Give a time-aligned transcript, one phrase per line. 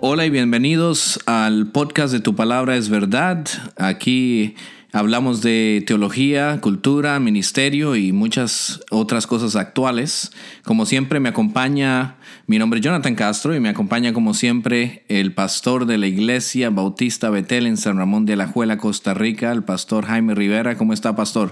[0.00, 3.44] Hola y bienvenidos al podcast de Tu Palabra es Verdad.
[3.76, 4.54] Aquí
[4.92, 10.30] hablamos de teología, cultura, ministerio y muchas otras cosas actuales.
[10.62, 12.14] Como siempre me acompaña,
[12.46, 16.70] mi nombre es Jonathan Castro y me acompaña como siempre el pastor de la Iglesia
[16.70, 20.78] Bautista Betel en San Ramón de la Juela, Costa Rica, el pastor Jaime Rivera.
[20.78, 21.50] ¿Cómo está, pastor?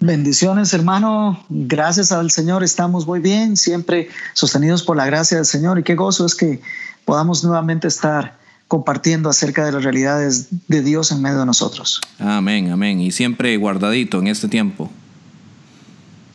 [0.00, 1.44] Bendiciones, hermano.
[1.50, 5.78] Gracias al Señor estamos muy bien, siempre sostenidos por la gracia del Señor.
[5.78, 6.62] Y qué gozo es que
[7.04, 12.00] podamos nuevamente estar compartiendo acerca de las realidades de Dios en medio de nosotros.
[12.18, 12.98] Amén, amén.
[12.98, 14.90] Y siempre guardadito en este tiempo.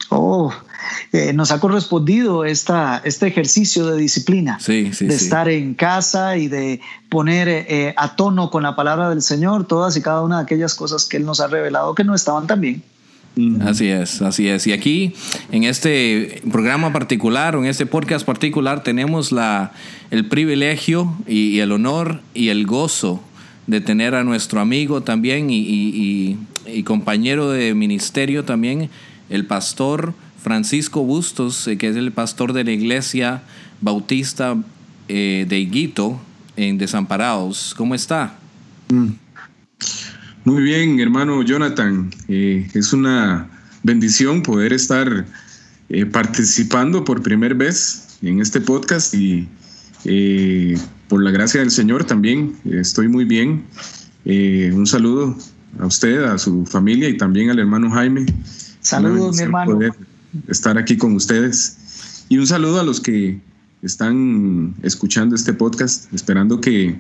[0.10, 0.54] Oh,
[1.12, 5.26] eh, nos ha correspondido esta, este ejercicio de disciplina, sí, sí, de sí.
[5.26, 9.98] estar en casa y de poner eh, a tono con la palabra del Señor todas
[9.98, 12.62] y cada una de aquellas cosas que Él nos ha revelado que no estaban tan
[12.62, 12.84] bien.
[13.62, 14.66] Así es, así es.
[14.68, 15.14] Y aquí,
[15.52, 19.74] en este programa particular, o en este podcast particular, tenemos la,
[20.10, 23.22] el privilegio y, y el honor y el gozo
[23.68, 28.90] de tener a nuestro amigo también y, y, y, compañero de ministerio también,
[29.30, 33.44] el pastor Francisco Bustos, eh, que es el pastor de la iglesia
[33.82, 34.56] bautista
[35.08, 36.20] eh, de Higuito,
[36.56, 37.74] en Desamparados.
[37.76, 38.38] ¿Cómo está?
[38.90, 39.25] Mm.
[40.46, 42.12] Muy bien, hermano Jonathan.
[42.28, 43.50] Eh, es una
[43.82, 45.26] bendición poder estar
[45.90, 49.48] eh, participando por primera vez en este podcast y
[50.04, 53.64] eh, por la gracia del Señor también estoy muy bien.
[54.24, 55.36] un saludo
[55.80, 58.28] a usted, a su familia y también al hermano Jaime.
[58.82, 59.74] Saludos, mi hermano.
[59.74, 59.94] Poder
[60.48, 62.24] estar aquí con ustedes.
[62.30, 63.40] Y un saludo a los que
[63.82, 67.00] están escuchando este podcast, esperando que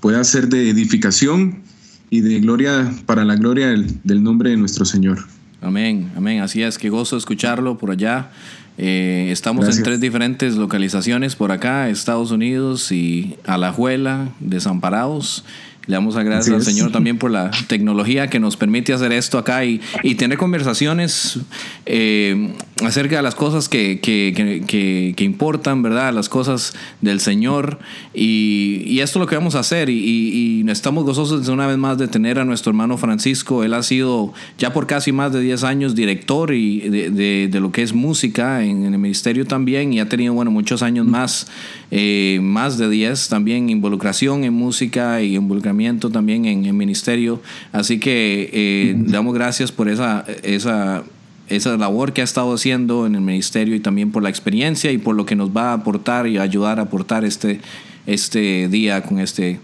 [0.00, 1.64] pueda ser de edificación
[2.10, 5.18] y de gloria para la gloria del, del, nombre de nuestro Señor.
[5.60, 6.40] Amén, amén.
[6.40, 8.30] Así es, que gozo escucharlo por allá.
[8.78, 9.78] Eh, estamos Gracias.
[9.78, 15.44] en tres diferentes localizaciones por acá, Estados Unidos y Alajuela, Desamparados.
[15.86, 19.38] Le damos a gracias al Señor también por la tecnología que nos permite hacer esto
[19.38, 21.38] acá y, y tener conversaciones
[21.86, 24.34] eh, acerca de las cosas que, que,
[24.66, 26.12] que, que, importan, ¿verdad?
[26.12, 27.78] Las cosas del Señor.
[28.12, 29.88] Y, y esto es lo que vamos a hacer.
[29.88, 33.64] Y, y, estamos gozosos una vez más de tener a nuestro hermano Francisco.
[33.64, 37.60] Él ha sido ya por casi más de 10 años director y de, de, de
[37.60, 39.94] lo que es música en, en, el ministerio también.
[39.94, 41.46] Y ha tenido, bueno, muchos años más,
[41.90, 47.40] eh, más de 10 también, involucración en música y involucramiento también en el ministerio.
[47.72, 51.04] Así que eh, damos gracias por esa, esa,
[51.48, 54.98] esa labor que ha estado haciendo en el ministerio y también por la experiencia y
[54.98, 57.60] por lo que nos va a aportar y ayudar a aportar este,
[58.06, 59.60] este día con este,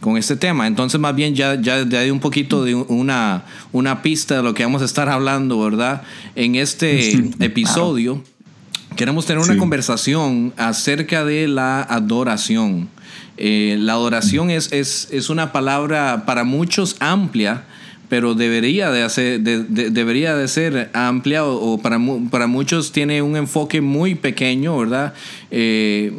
[0.00, 0.66] con este tema.
[0.66, 4.52] Entonces, más bien ya, ya, ya hay un poquito de una, una pista de lo
[4.52, 6.02] que vamos a estar hablando, ¿verdad?
[6.34, 8.22] En este sí, episodio
[8.96, 9.58] queremos tener una sí.
[9.58, 12.88] conversación acerca de la adoración.
[13.38, 17.64] Eh, la adoración es, es, es, una palabra para muchos amplia,
[18.12, 21.98] pero debería de, hacer, de, de, debería de ser amplia o, o, para,
[22.30, 25.14] para muchos tiene un enfoque muy pequeño, ¿verdad?
[25.50, 26.12] Eh,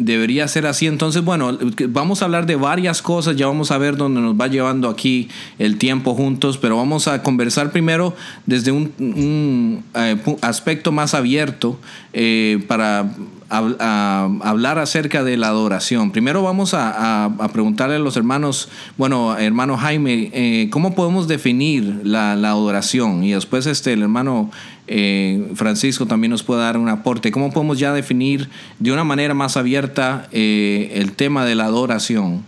[0.00, 0.86] debería ser así.
[0.86, 1.56] Entonces, bueno,
[1.88, 5.28] vamos a hablar de varias cosas, ya vamos a ver dónde nos va llevando aquí
[5.58, 8.14] el tiempo juntos, pero vamos a conversar primero
[8.46, 11.78] desde un, eh, aspecto más abierto
[12.12, 13.12] eh, para
[13.50, 16.12] hablar acerca de la adoración.
[16.12, 22.00] Primero vamos a, a preguntarle a los hermanos, bueno, hermano Jaime, eh, ¿cómo podemos definir
[22.04, 23.24] la, la, adoración?
[23.24, 24.50] Y después este, el hermano
[24.92, 27.30] eh, Francisco también nos puede dar un aporte.
[27.30, 32.42] ¿Cómo podemos ya definir de una manera más abierta eh, el tema de la adoración?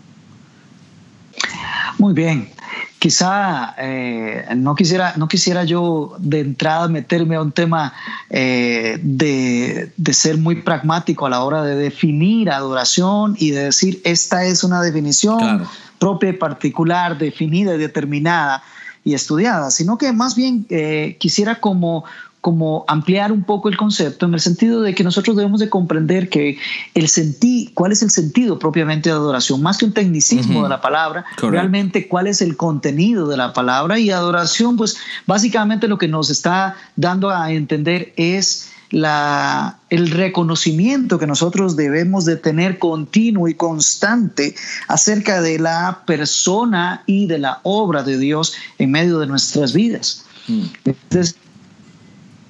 [1.99, 2.49] Muy bien.
[2.99, 7.93] Quizá eh, no, quisiera, no quisiera yo de entrada meterme a un tema
[8.29, 14.01] eh, de, de, ser muy pragmático a la hora de definir adoración y de decir
[14.05, 15.67] esta es una definición claro.
[16.01, 18.63] propia y particular, definida y determinada
[19.05, 22.05] y estudiada, sino que más bien eh, quisiera como
[22.43, 26.29] como ampliar un poco el concepto en el sentido de que nosotros debemos de comprender
[26.29, 26.59] que
[26.93, 30.65] el sentido, cuál es el sentido propiamente de adoración, más que un tecnicismo uh -huh.
[30.65, 35.87] de la palabra, realmente cuál es el contenido de la palabra y adoración, pues básicamente
[35.87, 42.35] lo que nos está dando a entender es la, el reconocimiento que nosotros debemos de
[42.35, 44.57] tener continuo y constante
[44.89, 50.25] acerca de la persona y de la obra de Dios en medio de nuestras vidas.
[50.49, 50.65] Mm.
[50.85, 51.37] Entonces,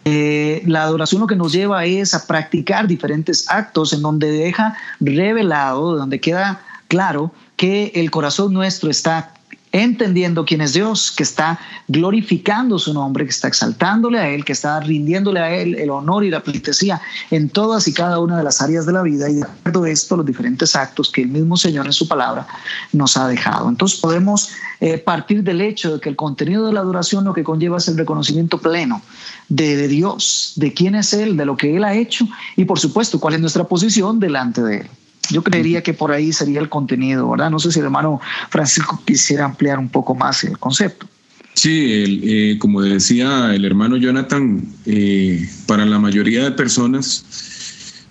[0.05, 4.77] eh, la adoración lo que nos lleva es a practicar diferentes actos en donde deja
[5.01, 9.35] revelado, donde queda claro que el corazón nuestro está
[9.73, 11.59] entendiendo quién es Dios, que está
[11.89, 16.25] glorificando su nombre, que está exaltándole a Él, que está rindiéndole a Él el honor
[16.25, 19.35] y la pleitesía en todas y cada una de las áreas de la vida y
[19.37, 22.47] de acuerdo a esto los diferentes actos que el mismo Señor en su palabra
[22.93, 23.69] nos ha dejado.
[23.69, 27.43] Entonces podemos eh, partir del hecho de que el contenido de la adoración lo que
[27.43, 29.01] conlleva es el reconocimiento pleno
[29.49, 32.79] de, de Dios, de quién es Él, de lo que Él ha hecho y por
[32.79, 34.91] supuesto cuál es nuestra posición delante de Él.
[35.31, 37.51] Yo creería que por ahí sería el contenido, ¿verdad?
[37.51, 38.21] No sé si el hermano
[38.51, 41.07] Francisco quisiera ampliar un poco más el concepto.
[41.55, 47.25] Sí, eh, como decía el hermano Jonathan, eh, para la mayoría de personas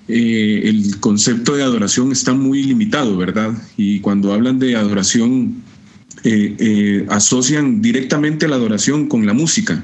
[0.07, 3.51] eh, el concepto de adoración está muy limitado, ¿verdad?
[3.77, 5.63] Y cuando hablan de adoración,
[7.09, 9.83] asocian directamente la adoración con la música.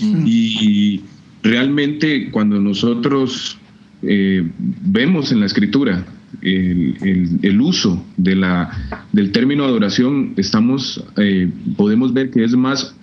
[0.00, 0.24] Mm.
[0.26, 1.00] Y
[1.42, 3.56] realmente cuando nosotros
[4.02, 6.04] vemos en la escritura
[6.42, 8.70] el, uso de la,
[9.12, 12.94] del término adoración, estamos, eh, podemos ver que es más,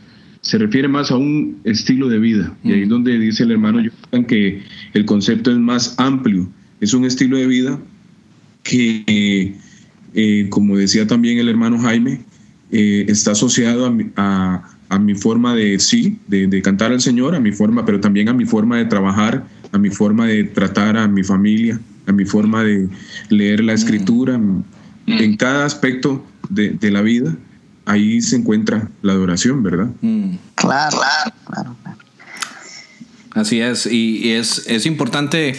[0.41, 2.55] se refiere más a un estilo de vida.
[2.63, 2.89] Y ahí es mm.
[2.89, 4.61] donde dice el hermano Jonathan que
[4.93, 6.49] el concepto es más amplio.
[6.81, 7.79] Es un estilo de vida
[8.63, 9.55] que,
[10.13, 12.21] eh, como decía también el hermano Jaime,
[12.71, 13.85] eh, está asociado
[14.15, 17.99] a, a, mi forma de sí, de, de, cantar al Señor, a mi forma, pero
[17.99, 22.11] también a mi forma de trabajar, a mi forma de tratar a mi familia, a
[22.11, 22.89] mi forma de
[23.29, 24.63] leer la escritura, mm.
[25.07, 27.35] en cada aspecto de, la vida,
[27.85, 29.89] ahí se encuentra la adoración, ¿verdad?
[30.01, 30.35] Mm.
[30.55, 30.97] Claro,
[31.45, 31.99] claro, claro.
[33.31, 35.55] Así es, y, es, es importante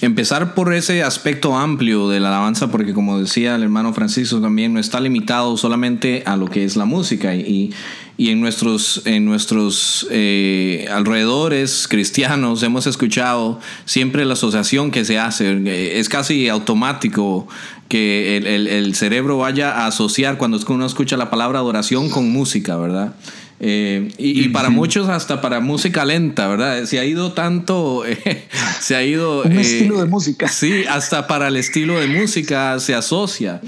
[0.00, 4.72] empezar por ese aspecto amplio de la alabanza, porque como decía el hermano Francisco también,
[4.72, 7.34] no está limitado solamente a lo que es la música.
[7.34, 7.72] Y,
[8.20, 15.20] y en nuestros, en nuestros eh, alrededores cristianos hemos escuchado siempre la asociación que se
[15.20, 15.98] hace.
[15.98, 17.46] Es casi automático
[17.88, 23.14] que el, cerebro vaya a asociar cuando uno escucha la palabra adoración con música, ¿verdad?
[23.60, 26.86] Eh, y, para muchos hasta para música lenta, ¿verdad?
[26.86, 28.02] Se ha ido tanto,
[28.80, 29.42] se ha ido...
[29.42, 30.48] Un estilo de música.
[30.48, 33.60] Sí, hasta para el estilo de música se asocia.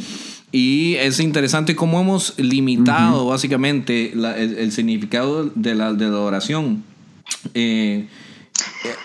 [0.52, 6.82] Y es interesante cómo hemos limitado básicamente el, significado de la, de la oración.
[7.54, 8.08] Eh,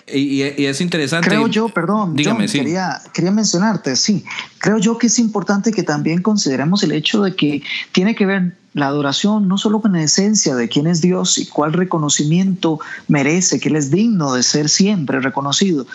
[0.08, 1.30] y, es interesante.
[1.30, 4.24] Creo yo, perdón, dígame, quería, quería mencionarte, sí.
[4.60, 7.62] Creo yo que es importante que también consideremos el hecho de que
[7.92, 11.46] tiene que ver la adoración no solo con la esencia de quién es Dios y
[11.46, 15.88] cuál reconocimiento merece, que Él es digno de ser siempre reconocido,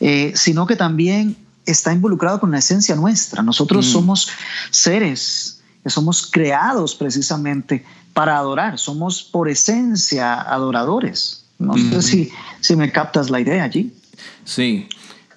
[0.00, 1.36] eh, sino que también
[1.70, 3.42] está involucrado con la esencia nuestra.
[3.42, 3.90] Nosotros mm.
[3.90, 4.28] somos
[4.70, 8.78] seres que somos creados precisamente para adorar.
[8.78, 11.44] Somos por esencia adoradores.
[11.58, 12.30] No sé si,
[12.60, 13.92] si me captas la idea allí.
[14.44, 14.88] Sí.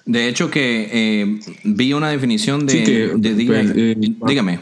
[0.04, 3.96] De hecho que eh, vi una definición de, pues, eh,
[4.26, 4.60] dígame.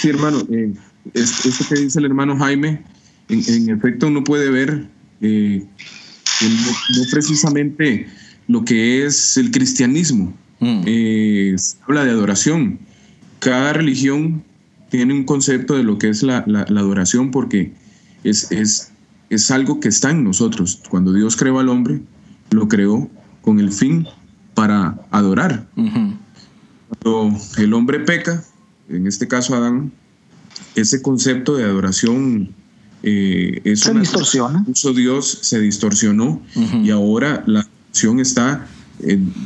[0.00, 0.42] Sí, hermano.
[0.50, 0.74] Eh,
[1.14, 2.82] esto que dice el hermano Jaime,
[3.28, 4.88] en, efecto uno puede ver
[5.20, 8.06] no precisamente
[8.46, 10.34] lo que es el cristianismo.
[10.60, 10.82] Mm.
[10.86, 11.56] Eh,
[11.86, 12.78] habla de adoración.
[13.38, 14.42] Cada religión
[14.90, 17.72] tiene un concepto de lo que es la, adoración porque
[18.22, 18.92] es, es,
[19.30, 20.82] es, algo que está en nosotros.
[20.88, 22.00] Cuando Dios creó al hombre,
[22.50, 23.10] lo creó
[23.42, 24.06] con el fin
[24.54, 25.66] para adorar.
[25.74, 28.42] Cuando el hombre peca,
[28.88, 29.92] en este caso Adán,
[30.74, 32.54] ese concepto de adoración
[33.02, 34.64] eh, se distorsiona.
[34.94, 36.40] Dios se distorsionó
[36.82, 37.66] y ahora la
[38.20, 38.66] está,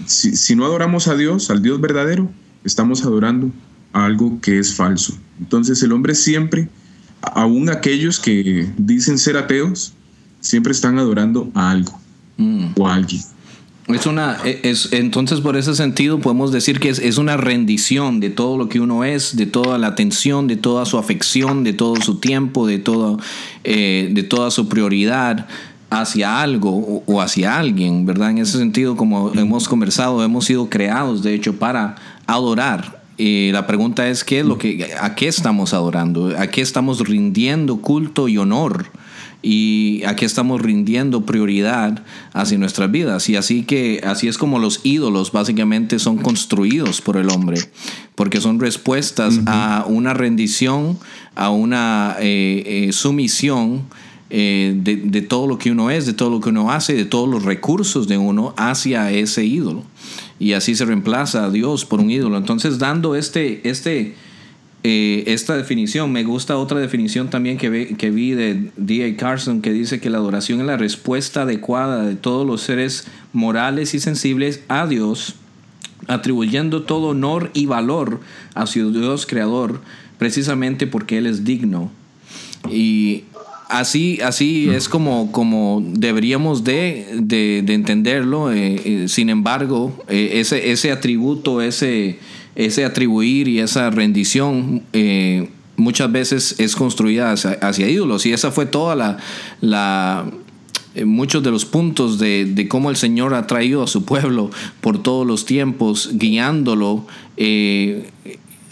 [0.07, 2.31] si, no adoramos a Dios, al Dios verdadero,
[2.64, 3.50] estamos adorando
[3.93, 5.17] a algo que es falso.
[5.38, 6.69] Entonces el hombre siempre,
[7.23, 9.93] aún aquellos que dicen ser ateos,
[10.40, 11.99] siempre están adorando a algo
[12.37, 12.69] mm.
[12.76, 13.23] o a alguien.
[13.88, 18.21] Es una, e, es, entonces por ese sentido podemos decir que es, es, una rendición
[18.21, 21.73] de todo lo que uno es, de toda la atención, de toda su afección, de
[21.73, 23.19] todo su tiempo, de, todo,
[23.64, 25.49] eh, de toda su prioridad
[25.90, 28.30] hacia algo o hacia alguien, ¿verdad?
[28.30, 33.02] En ese sentido, como hemos conversado, hemos sido creados, de hecho, para adorar.
[33.16, 36.35] Y la pregunta es, ¿qué es lo que, ¿a qué estamos adorando?
[36.38, 38.87] ¿A qué estamos rindiendo culto y honor?
[39.40, 42.02] y a qué estamos rindiendo prioridad
[42.33, 43.28] hacia nuestras vidas.
[43.28, 47.61] Y así que así es como los ídolos básicamente son construidos por el hombre,
[48.14, 50.99] porque son respuestas a una rendición,
[51.37, 53.85] a una eh, eh, sumisión
[54.30, 57.28] eh, de, todo lo que uno es, de todo lo que uno hace, de todos
[57.28, 59.85] los recursos de uno hacia ese ídolo.
[60.38, 62.37] Y así se reemplaza a Dios por un ídolo.
[62.37, 64.14] Entonces, dando este, este,
[64.85, 69.16] eh, esta definición, me gusta otra definición también que, que vi de D.A.
[69.16, 73.94] Carson, que dice que la adoración es la respuesta adecuada de todos los seres morales
[73.94, 75.37] y sensibles a Dios,
[76.06, 78.20] atribuyendo todo honor y valor
[78.54, 79.80] a su Dios creador
[80.18, 81.90] precisamente porque Él es digno.
[82.70, 83.25] Y
[83.68, 87.06] así, así es como, como deberíamos de,
[87.68, 88.52] entenderlo.
[88.52, 92.18] Eh, eh, sin embargo, eh, ese, ese atributo, ese,
[92.56, 94.82] ese atribuir y esa rendición
[95.76, 98.26] muchas veces es construida hacia, ídolos.
[98.26, 99.18] Y esa fue toda la,
[99.60, 100.26] la
[101.04, 105.00] muchos de los puntos de, de, cómo el Señor ha traído a su pueblo por
[105.00, 107.06] todos los tiempos, guiándolo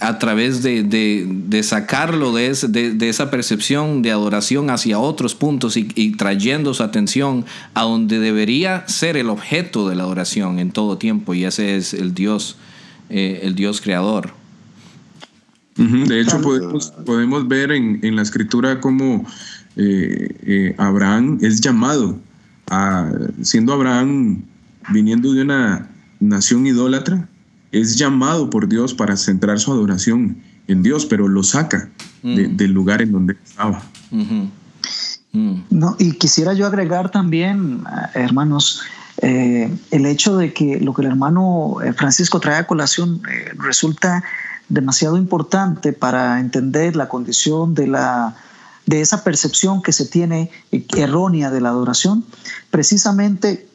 [0.00, 2.52] a través de, sacarlo de,
[2.94, 8.86] de, esa percepción de adoración hacia otros puntos y, trayendo su atención a donde debería
[8.88, 12.56] ser el objeto de la adoración en todo tiempo, y ese es el Dios,
[13.08, 14.32] eh, el Dios creador.
[15.76, 19.26] De hecho, podemos, podemos ver en, la escritura cómo
[19.76, 22.18] eh, eh, Abraham es llamado,
[22.70, 23.10] a,
[23.42, 24.42] siendo Abraham
[24.88, 27.28] viniendo de una nación idólatra,
[27.80, 30.36] es llamado por Dios para centrar su adoración
[30.68, 31.88] en Dios, pero lo saca
[32.22, 32.56] mm.
[32.56, 33.82] del lugar en donde estaba.
[34.10, 34.46] Mm.
[35.70, 38.82] No, y quisiera yo agregar también, eh, hermanos,
[39.18, 43.22] eh, el hecho de que lo que el hermano eh, Francisco trae a colación
[43.58, 44.22] resulta
[44.68, 48.36] demasiado importante para entender la condición de la
[48.84, 50.50] de esa percepción que se tiene
[50.96, 52.24] errónea de la adoración,
[52.70, 53.66] precisamente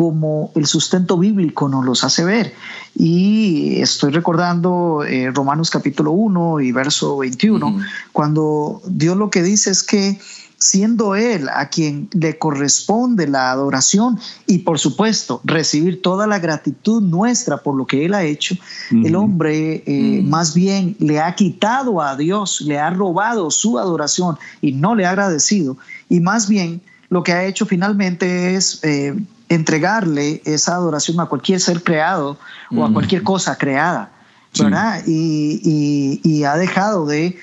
[0.00, 2.54] como el sustento bíblico nos los hace ver.
[2.94, 7.78] Y estoy recordando eh, Romanos capítulo 1 y verso 21,
[8.10, 10.18] cuando Dios lo que dice es que
[10.56, 17.02] siendo Él a quien le corresponde la adoración y por supuesto recibir toda la gratitud
[17.02, 18.54] nuestra por lo que Él ha hecho,
[18.90, 24.38] el hombre eh, más bien le ha quitado a Dios, le ha robado su adoración
[24.62, 25.76] y no le ha agradecido.
[26.08, 26.80] Y más bien
[27.10, 28.82] lo que ha hecho finalmente es...
[28.82, 29.14] Eh,
[29.50, 32.38] entregarle esa adoración a cualquier ser creado
[32.74, 34.12] o a cualquier cosa creada,
[34.58, 35.02] ¿verdad?
[35.06, 37.36] Y, ha dejado de,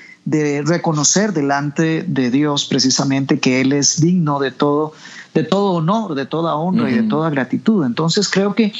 [0.66, 4.94] reconocer delante de Dios precisamente que Él es digno de todo,
[5.34, 7.84] de todo honor, de toda honra y de toda gratitud.
[7.84, 8.72] Entonces creo que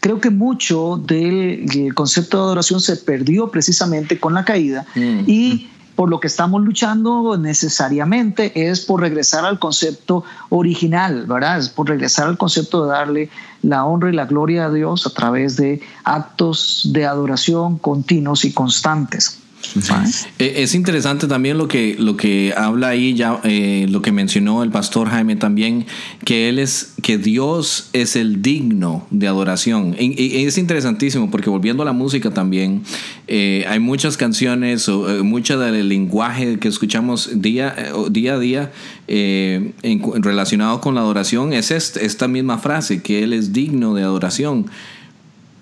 [0.00, 6.10] creo que mucho del concepto de adoración se perdió precisamente con la caída y por
[6.10, 11.58] lo que estamos luchando necesariamente es por regresar al concepto original, ¿verdad?
[11.58, 13.30] Es por regresar al concepto de darle
[13.62, 18.52] la honra y la gloria a Dios a través de actos de adoración continuos y
[18.52, 19.43] constantes.
[20.38, 24.62] Eh, es interesante también lo que, lo que habla ahí, ya eh, lo que mencionó
[24.62, 25.86] el pastor Jaime también,
[26.24, 29.96] que él es, que Dios es el digno de adoración.
[29.98, 32.82] Y, es interesantísimo porque volviendo a la música también,
[33.26, 37.74] eh, hay muchas canciones o mucho del lenguaje que escuchamos día,
[38.10, 38.72] día a día
[39.06, 39.74] en,
[40.22, 44.66] relacionado con la adoración es esta misma frase, que Él es digno de adoración.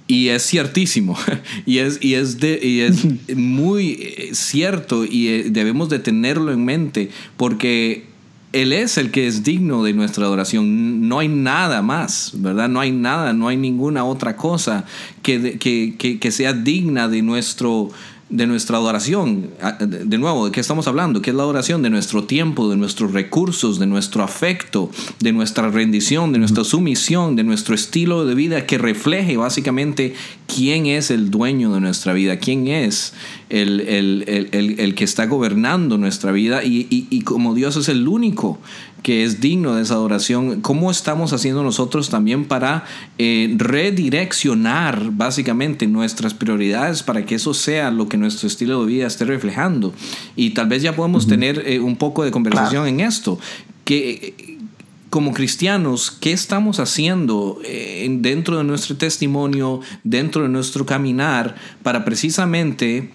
[0.06, 1.16] Y es ciertísimo,
[1.66, 3.06] y es, y es, de, y es
[3.36, 8.06] muy eh, cierto, y eh, debemos de tenerlo en mente, porque
[8.52, 11.08] Él es el que es digno de nuestra adoración.
[11.08, 12.68] No hay nada más, ¿verdad?
[12.68, 14.84] No hay nada, no hay ninguna otra cosa
[15.22, 17.90] que, que, que, que sea digna de nuestro,
[18.28, 19.50] de nuestra adoración.
[19.80, 21.20] De nuevo, ¿de qué estamos hablando?
[21.20, 21.82] ¿Qué es la adoración?
[21.82, 27.36] De nuestro tiempo, de nuestros recursos, de nuestro afecto, de nuestra rendición, de nuestra sumisión,
[27.36, 30.14] de nuestro estilo de vida que refleje básicamente
[30.46, 33.12] quién es el dueño de nuestra vida, quién es
[33.50, 38.58] el, el, que está gobernando nuestra vida y, y como Dios es el único
[39.02, 42.84] que es digno de esa adoración, ¿cómo estamos haciendo nosotros también para
[43.18, 49.06] eh, redireccionar básicamente nuestras prioridades para que eso sea lo que nuestro estilo de vida
[49.06, 49.92] esté reflejando?
[50.36, 53.38] Y tal vez ya podemos tener eh, un poco de conversación en esto.
[53.84, 54.58] Que,
[55.10, 62.04] como cristianos, ¿qué estamos haciendo eh, dentro de nuestro testimonio, dentro de nuestro caminar, para
[62.04, 63.10] precisamente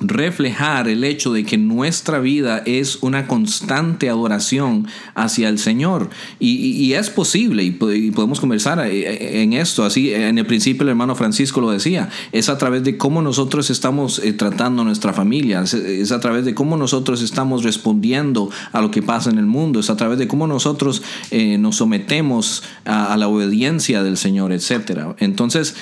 [0.00, 6.08] reflejar el hecho de que nuestra vida es una constante adoración hacia el Señor.
[6.38, 10.90] Y, es posible, y, podemos conversar eh, eh, en esto, así en el principio el
[10.90, 15.12] hermano Francisco lo decía, es a través de cómo nosotros estamos eh, tratando a nuestra
[15.12, 19.46] familia, es, a través de cómo nosotros estamos respondiendo a lo que pasa en el
[19.46, 25.14] mundo, es a través de cómo nosotros nos sometemos a, la obediencia del Señor, etc.
[25.18, 25.76] Entonces,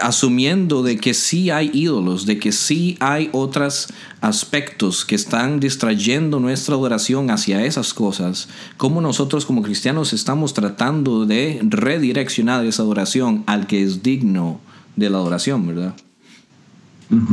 [0.00, 3.88] asumiendo de que sí hay ídolos, de que sí hay otros
[4.20, 11.26] aspectos que están distrayendo nuestra adoración hacia esas cosas, cómo nosotros como cristianos estamos tratando
[11.26, 14.60] de redireccionar esa adoración al que es digno
[14.96, 15.94] de la adoración, ¿verdad?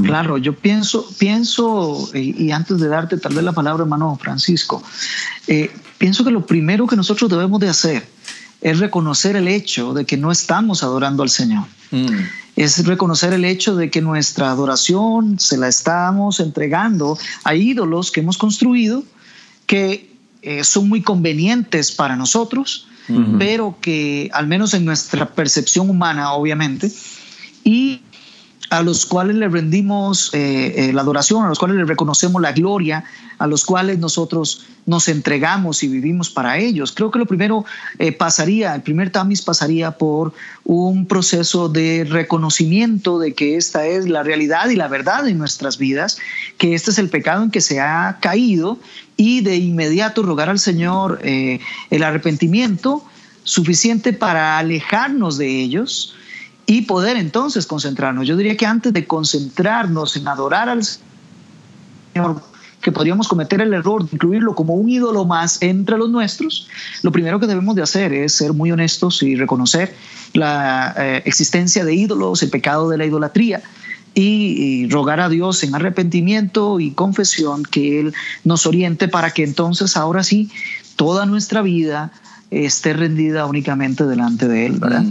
[0.04, 4.84] Claro, yo pienso, pienso, y, antes de darte tal vez la palabra, hermano Francisco,
[5.48, 8.06] eh, pienso que lo primero que nosotros debemos de hacer
[8.60, 11.66] es reconocer el hecho de que no estamos adorando al Señor.
[11.90, 12.08] Mm.
[12.64, 18.20] Es reconocer el hecho de que nuestra adoración se la estamos entregando a ídolos que
[18.20, 19.04] hemos construido,
[19.66, 20.12] que
[20.44, 22.88] eh, son muy convenientes para nosotros,
[23.40, 26.90] pero que al menos en nuestra percepción humana, obviamente,
[27.64, 28.02] y
[28.72, 32.54] a los cuales le rendimos eh, eh, la adoración, a los cuales le reconocemos la
[32.54, 33.04] gloria,
[33.38, 36.94] a los cuales nosotros nos entregamos y vivimos para ellos.
[36.94, 37.66] Creo que lo primero
[38.00, 44.08] eh, pasaría, el primer tamis pasaría por un proceso de reconocimiento de que esta es
[44.08, 46.18] la realidad y la verdad en nuestras vidas,
[46.58, 48.80] que este es el pecado en que se ha caído
[49.18, 53.04] y de inmediato rogar al Señor el arrepentimiento
[53.44, 56.16] suficiente para alejarnos de ellos
[56.66, 58.28] y poder entonces concentrarnos.
[58.28, 62.42] Yo diría que antes de concentrarnos en adorar al Señor,
[62.82, 66.68] que podríamos cometer el error de incluirlo como un ídolo más entre los nuestros,
[67.04, 69.96] lo primero que debemos de hacer es ser muy honestos y reconocer
[70.34, 73.62] la eh, existencia de ídolos, el pecado de la idolatría.
[74.14, 78.14] Y, rogar a Dios en arrepentimiento y confesión que Él
[78.44, 80.52] nos oriente para que entonces ahora sí
[80.98, 82.12] toda nuestra vida
[82.50, 85.06] esté rendida únicamente delante de Él, ¿verdad?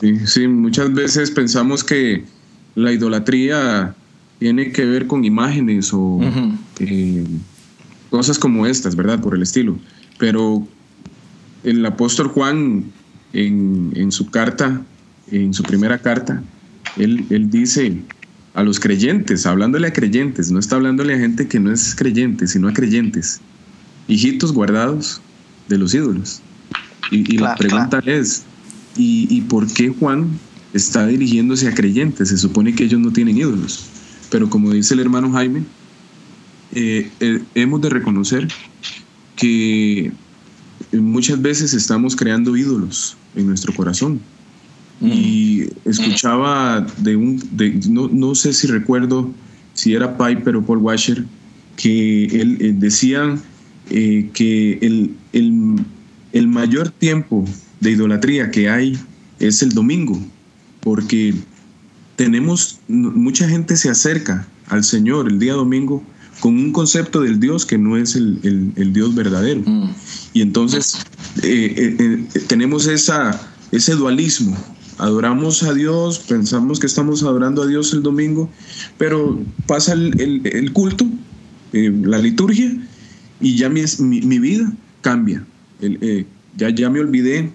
[0.00, 2.24] Sí, sí, muchas veces pensamos que
[2.74, 3.94] la idolatría
[4.38, 6.20] tiene que ver con imágenes o
[6.80, 7.24] eh,
[8.10, 9.20] cosas como estas, ¿verdad?
[9.20, 9.78] Por el estilo.
[10.18, 10.66] Pero
[11.64, 12.84] el apóstol Juan,
[13.32, 14.82] en, su carta,
[15.30, 16.42] en su primera carta,
[16.96, 17.96] él, él dice
[18.56, 22.46] a los creyentes, hablándole a creyentes, no está hablándole a gente que no es creyente,
[22.46, 23.40] sino a creyentes,
[24.08, 25.20] hijitos guardados
[25.68, 26.40] de los ídolos.
[27.10, 28.44] Y, la pregunta es,
[28.96, 30.28] ¿y, por qué Juan
[30.72, 32.28] está dirigiéndose a creyentes?
[32.28, 33.86] Se supone que ellos no tienen ídolos.
[34.30, 35.62] Pero como dice el hermano Jaime,
[36.72, 38.48] eh, eh, hemos de reconocer
[39.36, 40.12] que
[40.92, 44.20] muchas veces estamos creando ídolos en nuestro corazón.
[45.00, 45.10] Mm.
[45.12, 47.42] Y escuchaba de un,
[47.88, 49.30] no, no, sé si recuerdo
[49.74, 51.24] si era Piper o Paul Washer,
[51.76, 53.40] que él, eh, decían
[53.90, 55.14] eh, que el,
[56.32, 57.44] el, mayor tiempo
[57.80, 58.98] de idolatría que hay
[59.38, 60.18] es el domingo,
[60.80, 61.34] porque
[62.16, 66.02] tenemos, mucha gente se acerca al Señor el día domingo
[66.40, 69.62] con un concepto del Dios que no es el, Dios verdadero.
[69.64, 69.90] Mm.
[70.32, 70.98] Y entonces
[71.42, 73.40] eh, eh, tenemos esa,
[73.72, 74.56] ese dualismo.
[74.98, 78.50] Adoramos a Dios, pensamos que estamos adorando a Dios el domingo,
[78.96, 81.06] pero pasa el, culto,
[81.72, 82.74] la liturgia,
[83.40, 85.44] y ya mi, mi, vida cambia.
[85.82, 86.24] Eh,
[86.56, 87.52] ya, ya me olvidé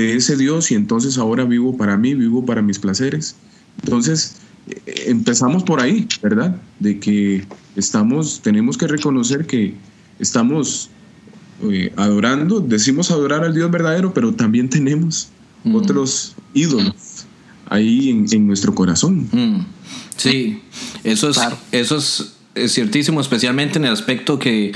[0.00, 3.36] de ese Dios y entonces ahora vivo para mí, vivo para mis placeres.
[3.82, 4.36] Entonces,
[4.68, 6.56] eh, empezamos por ahí, ¿verdad?
[6.78, 7.44] De que
[7.76, 9.74] estamos, tenemos que reconocer que
[10.18, 10.90] estamos
[11.70, 15.28] eh, adorando, decimos adorar al Dios verdadero, pero también tenemos
[15.64, 15.74] mm.
[15.74, 17.26] otros ídolos
[17.68, 19.28] ahí en, nuestro corazón.
[19.30, 19.66] Mm.
[20.16, 20.62] Sí,
[21.04, 21.38] eso es,
[21.72, 24.72] eso es es ciertísimo, especialmente en el aspecto que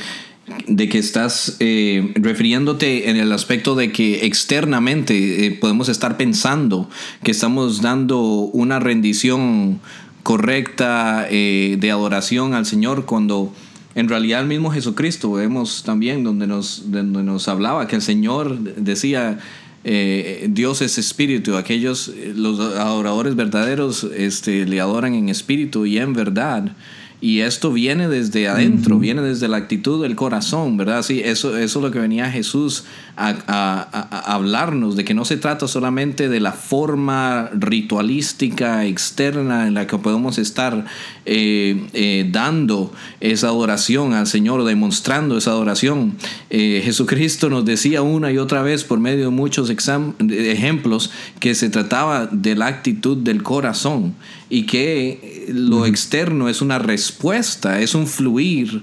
[0.66, 6.88] de que estás eh, refiriéndote en el aspecto de que externamente eh, podemos estar pensando
[7.22, 9.80] que estamos dando una rendición
[10.22, 13.54] correcta eh, de adoración al Señor cuando
[13.94, 18.58] en realidad el mismo Jesucristo vemos también donde nos, donde nos hablaba que el Señor
[18.58, 19.38] decía
[19.84, 26.74] Dios es espíritu, aquellos, los adoradores verdaderos este, le adoran en espíritu y en verdad.
[27.24, 31.02] Y esto viene desde adentro, viene desde la actitud del corazón, ¿verdad?
[31.02, 32.84] Sí, eso, eso es lo que venía Jesús
[33.16, 39.86] a, hablarnos, de que no se trata solamente de la forma ritualística externa en la
[39.86, 40.84] que podemos estar
[41.24, 46.16] eh, eh, dando esa adoración al Señor, demostrando esa adoración.
[46.50, 51.10] Eh, Jesucristo nos decía una y otra vez por medio de muchos ejemplos
[51.40, 54.14] que se trataba de la actitud del corazón
[54.48, 58.82] y que lo externo es una respuesta, es un fluir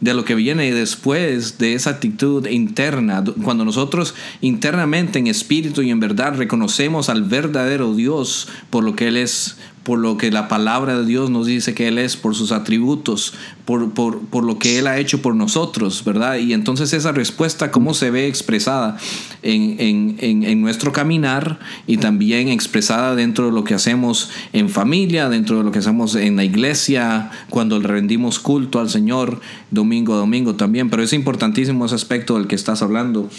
[0.00, 5.90] de lo que viene después de esa actitud interna, cuando nosotros internamente en espíritu y
[5.90, 10.48] en verdad reconocemos al verdadero Dios por lo que Él es, por lo que la
[10.48, 13.32] palabra de Dios nos dice que Él es, por sus atributos,
[13.64, 16.36] por, por, por, lo que Él ha hecho por nosotros, ¿verdad?
[16.36, 18.98] Y entonces esa respuesta, ¿cómo se ve expresada
[19.42, 25.30] en, en, en, nuestro caminar y también expresada dentro de lo que hacemos en familia,
[25.30, 29.40] dentro de lo que hacemos en la iglesia, cuando le rendimos culto al Señor,
[29.70, 30.90] domingo a domingo también?
[30.90, 33.30] Pero es importantísimo ese aspecto del que estás hablando,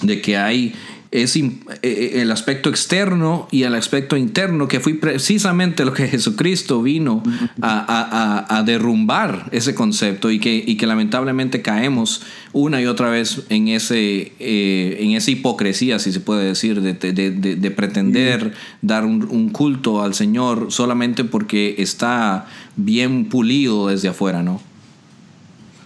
[0.00, 0.74] de que hay
[1.10, 1.50] es eh,
[1.82, 7.22] eh, el aspecto externo y el aspecto interno, que fue precisamente lo que Jesucristo vino
[7.62, 13.68] a, derrumbar ese concepto y que, y que lamentablemente caemos una y otra vez en,
[13.68, 20.14] ese, eh, en esa hipocresía, si se puede decir, de, pretender dar un, culto al
[20.14, 24.60] Señor solamente porque está bien pulido desde afuera, ¿no?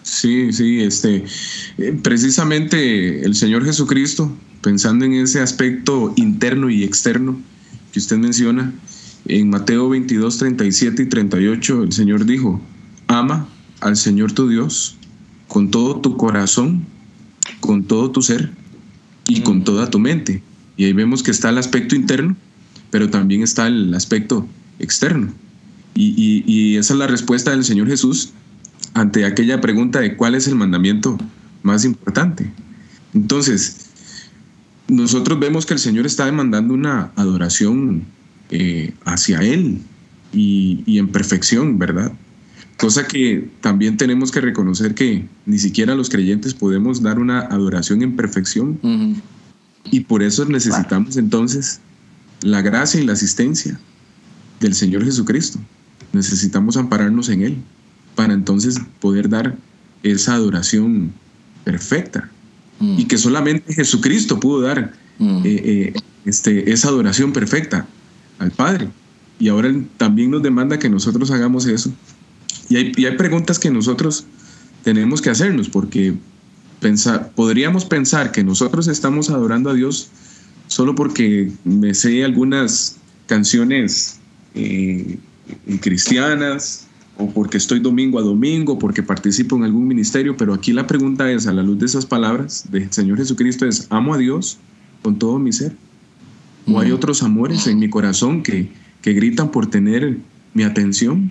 [0.02, 1.24] Sí, sí, este,
[2.02, 7.40] precisamente el Señor Jesucristo pensando en ese aspecto interno y externo
[7.92, 8.72] que usted menciona,
[9.26, 12.60] en Mateo 22, 37 y 38 el Señor dijo,
[13.06, 13.48] ama
[13.80, 14.96] al Señor tu Dios
[15.48, 16.86] con todo tu corazón,
[17.60, 18.50] con todo tu ser
[19.28, 19.64] y con mm.
[19.64, 20.42] toda tu mente.
[20.76, 22.36] Y ahí vemos que está el aspecto interno,
[22.90, 24.46] pero también está el aspecto
[24.78, 25.32] externo.
[25.94, 28.30] Y, y esa es la respuesta del Señor Jesús
[28.94, 31.18] ante aquella pregunta de cuál es el mandamiento
[31.62, 32.50] más importante.
[33.12, 33.89] Entonces,
[34.90, 38.04] nosotros vemos que el Señor está demandando una adoración
[38.50, 39.80] eh, hacia Él
[40.32, 42.12] y, en perfección, ¿verdad?
[42.76, 48.02] Cosa que también tenemos que reconocer que ni siquiera los creyentes podemos dar una adoración
[48.02, 48.80] en perfección.
[49.90, 51.80] Y por eso necesitamos entonces
[52.42, 53.78] la gracia y la asistencia
[54.58, 55.60] del Señor Jesucristo.
[56.12, 57.56] Necesitamos ampararnos en Él
[58.16, 59.56] para entonces poder dar
[60.02, 61.12] esa adoración
[61.64, 62.30] perfecta
[62.80, 65.92] y que solamente Jesucristo pudo dar eh, eh,
[66.24, 67.86] este, esa adoración perfecta
[68.38, 68.88] al Padre.
[69.38, 71.92] Y ahora Él también nos demanda que nosotros hagamos eso.
[72.68, 74.24] Y hay, hay preguntas que nosotros
[74.82, 76.14] tenemos que hacernos, porque
[76.80, 80.08] pensar, podríamos pensar que nosotros estamos adorando a Dios
[80.66, 84.18] solo porque me sé algunas canciones
[84.54, 85.18] eh,
[85.80, 86.86] cristianas,
[87.20, 91.30] o porque estoy domingo a domingo, porque participo en algún ministerio, pero aquí la pregunta
[91.30, 94.58] es, a la luz de esas palabras del Señor Jesucristo, es, ¿amo a Dios
[95.02, 95.76] con todo mi ser?
[96.66, 96.94] ¿O hay mm.
[96.94, 98.70] otros amores en mi corazón que,
[99.02, 100.18] que gritan por tener
[100.54, 101.30] mi atención?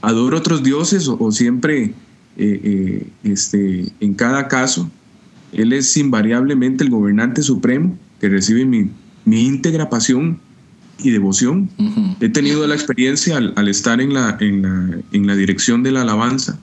[0.00, 1.92] ¿Adoro otros dioses o, siempre, eh,
[2.38, 4.90] eh, este, en cada caso,
[5.52, 8.90] Él es invariablemente el gobernante supremo que recibe mi,
[9.24, 10.40] mi íntegra pasión
[10.98, 11.68] y devoción.
[12.20, 16.58] He tenido la experiencia al, estar en la, en, la, dirección de la alabanza,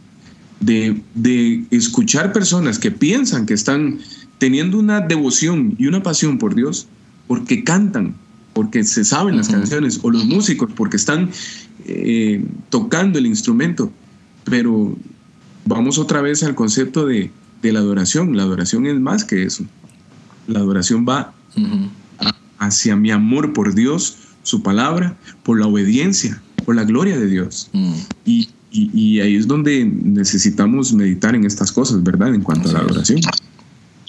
[0.59, 3.99] de, de, escuchar personas que piensan que están
[4.37, 6.87] teniendo una devoción y una pasión por Dios
[7.27, 8.15] porque cantan,
[8.53, 11.29] porque se saben las canciones, o los músicos porque están
[11.85, 13.91] eh, tocando el instrumento.
[14.43, 14.97] Pero
[15.65, 18.35] vamos otra vez al concepto de, de, la adoración.
[18.35, 19.63] La adoración es más que eso.
[20.47, 21.33] La adoración va
[22.59, 27.69] hacia mi amor por Dios, su palabra, por la obediencia, por la gloria de Dios.
[27.73, 27.93] Mm.
[28.25, 28.49] Y,
[29.19, 32.33] ahí es donde necesitamos meditar en estas cosas, ¿verdad?
[32.33, 33.21] En cuanto a la adoración.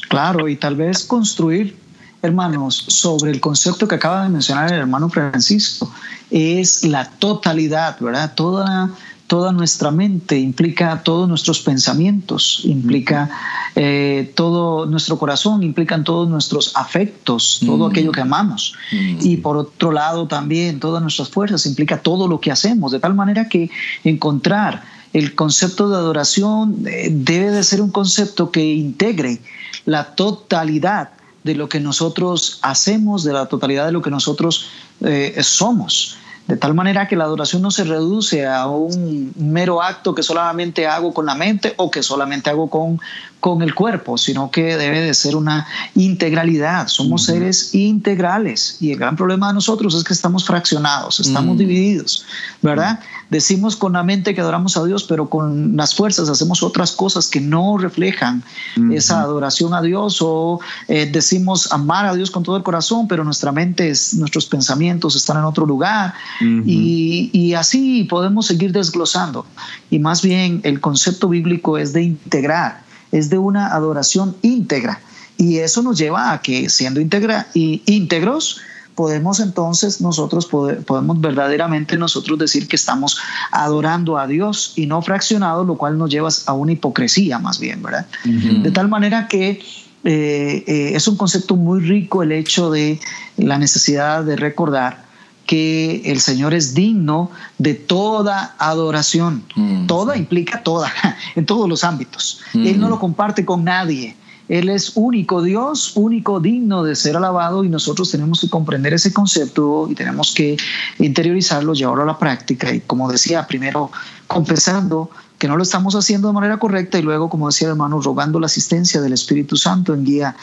[0.09, 1.77] Claro, y tal vez construir,
[2.23, 5.93] hermanos, sobre el concepto que acaba de mencionar el hermano Francisco,
[6.31, 8.33] es la totalidad, ¿verdad?
[8.35, 8.91] Toda
[9.27, 13.31] toda nuestra mente, implica todos nuestros pensamientos, implica
[13.77, 18.75] eh, todo nuestro corazón, implican todos nuestros afectos, todo aquello que amamos.
[18.93, 23.15] Y por otro lado también todas nuestras fuerzas, implica todo lo que hacemos, de tal
[23.15, 23.71] manera que
[24.05, 29.41] encontrar el concepto de adoración eh, debe de ser un concepto que integre
[29.87, 31.11] la totalidad
[31.45, 34.67] de lo que nosotros hacemos, de la totalidad de lo que nosotros
[35.03, 36.17] eh, somos.
[36.49, 40.87] De tal manera que la adoración no se reduce a un mero acto que solamente
[40.87, 43.01] hago con la mente o que solamente hago con,
[43.45, 46.89] con el cuerpo, sino que debe de ser una integralidad.
[46.89, 52.25] Somos seres integrales y el gran problema de nosotros es que estamos fraccionados, estamos divididos,
[52.63, 53.01] ¿verdad?
[53.29, 57.29] Decimos con la mente que adoramos a Dios, pero con las fuerzas hacemos otras cosas
[57.29, 58.43] que no reflejan
[58.91, 63.25] esa adoración a Dios o eh, decimos amar a Dios con todo el corazón, pero
[63.25, 69.45] nuestra mente, nuestros pensamientos están en otro lugar y, y así podemos seguir desglosando.
[69.91, 72.84] Y más bien el concepto bíblico es de integrar,
[73.15, 75.01] es de una adoración íntegra.
[75.37, 78.61] Y eso nos lleva a que siendo íntegra y íntegros,
[78.95, 83.19] podemos entonces nosotros podemos verdaderamente nosotros decir que estamos
[83.51, 87.83] adorando a Dios y no fraccionado, lo cual nos lleva a una hipocresía más bien,
[87.83, 88.07] ¿verdad?
[88.25, 89.63] De tal manera que
[90.05, 93.01] eh, eh, es un concepto muy rico el hecho de
[93.37, 95.04] la necesidad de recordar
[95.47, 99.45] que el Señor es digno de toda adoración.
[99.87, 100.93] Toda implica toda,
[101.37, 102.41] en todos los ámbitos.
[102.55, 104.17] Él no lo comparte con nadie.
[104.49, 109.13] Él es único Dios, único digno de ser alabado y nosotros tenemos que comprender ese
[109.13, 110.59] concepto y tenemos que
[110.99, 113.91] interiorizarlo, llevarlo a la práctica y como decía, primero
[114.27, 118.01] confesando que no lo estamos haciendo de manera correcta y luego, como decía el hermano,
[118.01, 120.37] rogando la asistencia del Espíritu Santo en guía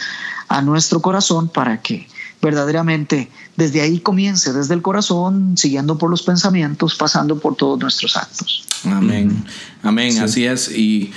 [0.47, 2.07] a nuestro corazón para que
[2.41, 8.17] verdaderamente desde ahí comience, desde el corazón, siguiendo por los pensamientos, pasando por todos nuestros
[8.17, 8.65] actos.
[8.85, 9.43] Amén.
[9.83, 10.71] Amén, así es.
[10.75, 11.11] Y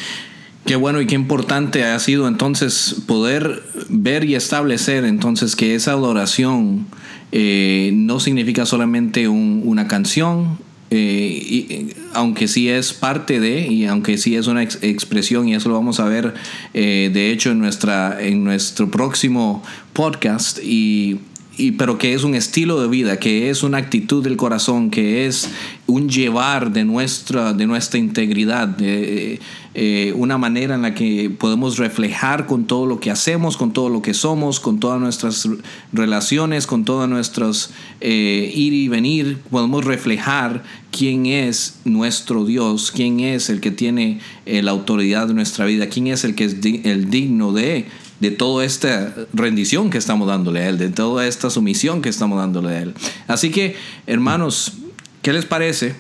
[0.67, 5.93] qué bueno y qué importante ha sido entonces poder ver y establecer entonces que esa
[5.93, 6.87] adoración
[7.33, 10.59] eh, no significa solamente una canción,
[10.91, 15.69] eh, y, aunque sí es parte de, y aunque sí es una expresión, y eso
[15.69, 16.35] lo vamos a ver,
[16.73, 21.21] eh, de hecho, en, nuestra, en nuestro próximo podcast, y
[21.57, 25.27] y, pero que es un estilo de vida, que es una actitud del corazón, que
[25.27, 25.51] es
[25.87, 29.41] un llevar de nuestra, de nuestra integridad, de,
[29.77, 33.89] eh, una manera en la que podemos reflejar con todo lo que hacemos, con todo
[33.89, 35.49] lo que somos, con todas nuestras
[35.93, 40.63] relaciones, con todas nuestras eh, ir y venir, podemos reflejar
[40.93, 45.89] quién es nuestro Dios, quién es el que tiene eh, la autoridad de nuestra vida,
[45.89, 47.87] quién es el que es el digno de
[48.25, 52.39] de toda esta rendición que estamos dándole a Él, de toda esta sumisión que estamos
[52.39, 52.95] dándole a Él.
[53.29, 54.73] Así que, hermanos,
[55.21, 55.95] ¿qué les parece?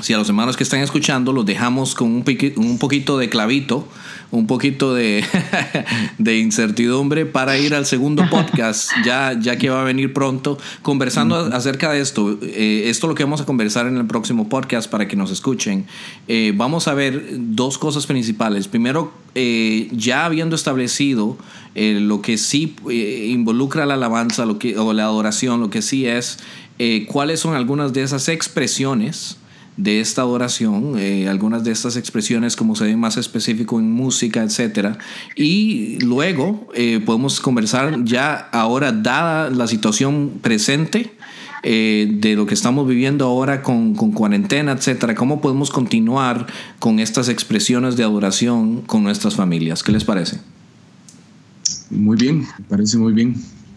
[0.00, 2.24] Si a los hermanos que están escuchando los dejamos con un,
[2.56, 3.88] un poquito de clavito
[4.36, 5.24] un poquito de,
[6.18, 11.36] de, incertidumbre para ir al segundo podcast, ya, ya que va a venir pronto, conversando
[11.36, 12.38] acerca de esto.
[12.42, 15.30] Eh, esto es lo que vamos a conversar en el próximo podcast para que nos
[15.30, 15.86] escuchen.
[16.28, 18.68] Eh, vamos a ver dos cosas principales.
[18.68, 21.36] Primero, eh, ya habiendo establecido
[21.74, 26.38] lo que sí involucra la alabanza lo que, o la adoración, lo que sí es,
[27.06, 29.36] cuáles son algunas de esas expresiones
[29.76, 34.42] de esta adoración, eh, algunas de estas expresiones como se ve más específico en música,
[34.42, 34.96] etc.
[35.36, 41.12] Y luego eh, podemos conversar ya ahora, dada la situación presente,
[41.62, 46.46] eh, de lo que estamos viviendo ahora con, con cuarentena, etcétera, cómo podemos continuar
[46.78, 49.82] con estas expresiones de adoración con nuestras familias.
[49.82, 50.38] ¿Qué les parece?
[51.90, 53.34] Muy bien, parece muy bien.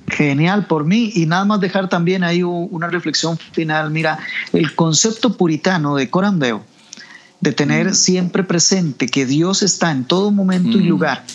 [0.10, 1.12] Genial por mí.
[1.16, 3.92] Y nada más dejar también ahí una reflexión final.
[3.92, 4.20] Mira,
[4.54, 6.64] el concepto puritano de Corandeo,
[7.40, 7.94] de tener mm.
[7.94, 10.88] siempre presente que Dios está en todo momento y mm.
[10.88, 11.26] lugar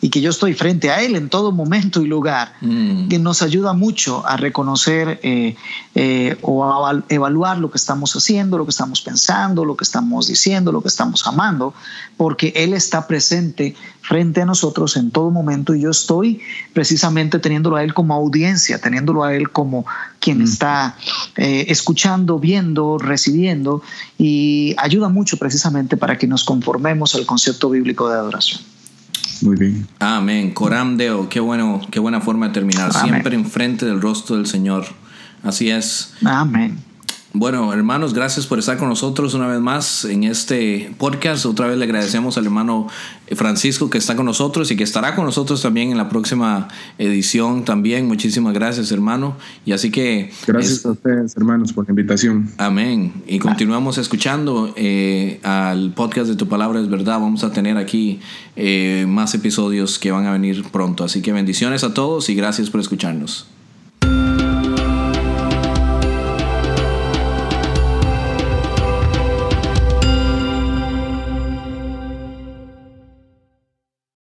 [0.00, 3.08] y que yo estoy frente a Él en todo momento y lugar, mm.
[3.08, 5.56] que nos ayuda mucho a reconocer eh,
[5.94, 10.26] eh, o a evaluar lo que estamos haciendo, lo que estamos pensando, lo que estamos
[10.26, 11.72] diciendo, lo que estamos amando,
[12.16, 16.40] porque Él está presente frente a nosotros en todo momento y yo estoy
[16.72, 19.86] precisamente teniéndolo a Él como audiencia, teniéndolo a Él como
[20.20, 20.42] quien mm.
[20.42, 20.96] está
[21.36, 23.82] eh, escuchando, viendo, recibiendo
[24.18, 28.75] y ayuda mucho precisamente para que nos conformemos al concepto bíblico de adoración.
[29.42, 29.86] Muy bien.
[29.98, 30.52] Amén.
[30.52, 32.92] Coram Deo, qué bueno, qué buena forma de terminar.
[32.92, 34.84] Siempre enfrente del rostro del Señor.
[35.42, 36.14] Así es.
[36.24, 36.78] Amén.
[37.32, 41.44] Bueno, hermanos, gracias por estar con nosotros una vez más en este podcast.
[41.44, 42.86] Otra vez le agradecemos al hermano
[43.34, 47.64] Francisco que está con nosotros y que estará con nosotros también en la próxima edición
[47.64, 48.06] también.
[48.06, 49.36] Muchísimas gracias, hermano.
[49.66, 50.30] Y así que...
[50.46, 52.48] Gracias a ustedes, hermanos, por la invitación.
[52.56, 53.12] Amén.
[53.26, 57.20] Y continuamos escuchando eh, al podcast de Tu Palabra es Verdad.
[57.20, 58.20] Vamos a tener aquí
[58.54, 61.04] eh, más episodios que van a venir pronto.
[61.04, 63.46] Así que bendiciones a todos y gracias por escucharnos.